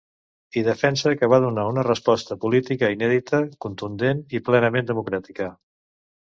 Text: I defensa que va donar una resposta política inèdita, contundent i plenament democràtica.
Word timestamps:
I 0.59 0.61
defensa 0.67 1.11
que 1.19 1.27
va 1.33 1.39
donar 1.43 1.65
una 1.71 1.83
resposta 1.87 2.37
política 2.45 2.89
inèdita, 2.95 3.43
contundent 3.67 4.25
i 4.39 4.43
plenament 4.49 4.91
democràtica. 4.93 5.53